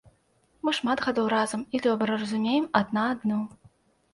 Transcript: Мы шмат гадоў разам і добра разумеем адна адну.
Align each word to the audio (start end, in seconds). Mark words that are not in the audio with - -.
Мы 0.69 0.71
шмат 0.77 1.03
гадоў 1.09 1.27
разам 1.35 1.61
і 1.77 1.81
добра 1.85 2.07
разумеем 2.23 2.65
адна 2.81 3.05
адну. 3.13 3.39